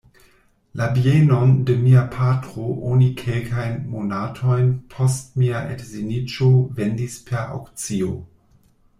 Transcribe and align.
La 0.73 0.87
bienon 0.89 1.49
de 1.69 1.73
mia 1.81 2.05
patro 2.15 2.63
oni 2.91 3.09
kelkajn 3.19 3.75
monatojn 3.91 4.71
post 4.95 5.29
mia 5.41 5.61
edziniĝo 5.75 6.49
vendis 6.81 7.19
per 7.29 7.43
aŭkcio. 7.59 8.09